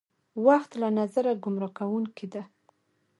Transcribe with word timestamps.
وخت 0.45 0.71
له 0.81 0.87
نظره 0.99 1.31
ګمراه 1.43 1.71
کوونکې 1.77 2.27
ده. 2.33 2.43